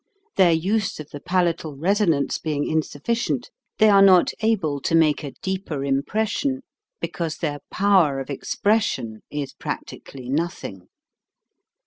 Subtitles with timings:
[0.35, 5.23] Their use of the palatal resonance being in sufficient, they are not able to make
[5.23, 6.63] a deeper impression,
[6.99, 10.87] because their power of expression is practically nothing.